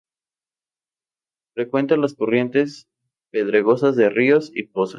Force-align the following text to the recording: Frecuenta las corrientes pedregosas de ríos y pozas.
Frecuenta 1.53 1.95
las 1.95 2.15
corrientes 2.15 2.89
pedregosas 3.29 3.95
de 3.95 4.09
ríos 4.09 4.51
y 4.51 4.63
pozas. 4.63 4.89